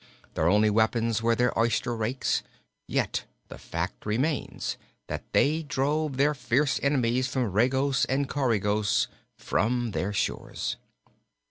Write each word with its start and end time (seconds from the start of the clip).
Their 0.33 0.49
only 0.49 0.71
weapons 0.71 1.21
were 1.21 1.35
their 1.35 1.55
oyster 1.55 1.95
rakes; 1.95 2.41
yet 2.87 3.25
the 3.49 3.59
fact 3.59 4.03
remains 4.07 4.75
that 5.05 5.31
they 5.31 5.61
drove 5.61 6.17
their 6.17 6.33
fierce 6.33 6.79
enemies 6.81 7.27
from 7.27 7.51
Regos 7.51 8.05
and 8.05 8.27
Coregos 8.27 9.05
from 9.37 9.91
their 9.91 10.11
shores. 10.11 10.77